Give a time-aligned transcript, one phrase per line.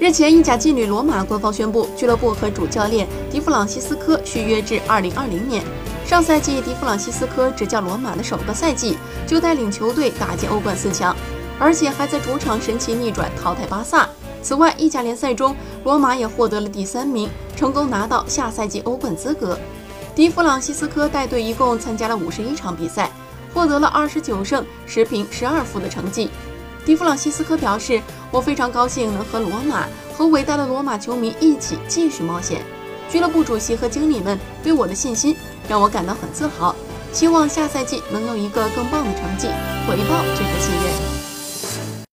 [0.00, 5.64] 日前，意甲劲旅罗马官方宣布，俱乐部和主教练迪弗朗西斯科续约至2020年。
[6.06, 11.16] 上赛季，迪弗朗西斯科执教罗马的首个赛季就带领球队打进欧冠四强，
[11.58, 14.08] 而且还在主场神奇逆转淘汰巴萨。
[14.40, 19.58] 此外，意甲联赛中，罗马也获得了第三名，成功拿到下赛季欧冠资格。
[20.14, 23.10] 迪弗朗西斯科带队一共参加了五十一场比赛，
[23.52, 26.30] 获得了二十九胜十平十二负的成绩。
[26.88, 28.00] 皮弗朗西斯科表示
[28.32, 32.62] ：“我非常高兴能和罗马和伟大的罗马球迷一起继续冒险。
[33.10, 35.36] 俱乐部主席和经理们对我的信心
[35.68, 36.74] 让我感到很自豪。
[37.12, 39.48] 希望下赛季能用一个更棒的成绩，
[39.86, 41.17] 回报这份信任。”